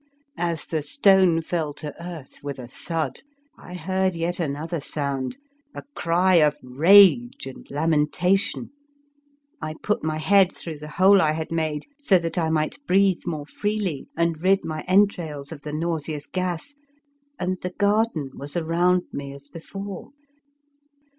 As 0.39 0.65
the 0.65 0.81
stone 0.81 1.43
fell 1.43 1.75
to 1.75 1.93
earth 2.03 2.39
with 2.41 2.57
a 2.57 2.67
thud 2.67 3.19
I 3.55 3.75
heard 3.75 4.15
yet 4.15 4.39
another 4.39 4.79
sound, 4.79 5.37
a 5.75 5.83
cry 5.93 6.37
of 6.37 6.57
rage 6.63 7.45
and 7.45 7.69
lamentation. 7.69 8.71
I 9.61 9.75
put 9.83 10.03
my 10.03 10.17
head 10.17 10.53
through 10.53 10.79
the 10.79 10.87
hole 10.97 11.21
I 11.21 11.33
had 11.33 11.51
made 11.51 11.85
so 11.99 12.17
that 12.17 12.39
I 12.39 12.49
might 12.49 12.83
breathe 12.87 13.27
more 13.27 13.45
freely 13.45 14.07
and 14.17 14.41
rid 14.41 14.65
my 14.65 14.81
entrails 14.87 15.51
of 15.51 15.61
the 15.61 15.71
nauseous 15.71 16.25
gas, 16.25 16.73
and 17.37 17.61
the 17.61 17.69
garden 17.77 18.31
was 18.33 18.57
around 18.57 19.03
me 19.13 19.31
as 19.33 19.49
before. 19.49 20.09